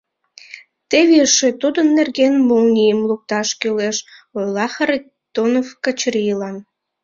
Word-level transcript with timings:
—Теве 0.89 1.15
эше 1.25 1.49
тудын 1.61 1.87
нерген 1.97 2.33
«молнийым» 2.47 2.99
лукташ 3.09 3.49
кӱлеш,— 3.59 3.97
ойла 4.37 4.65
Харитонов 4.73 5.67
Качырийлан. 5.83 6.55